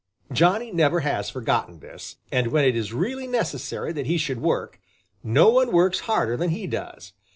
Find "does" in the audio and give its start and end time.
6.65-7.13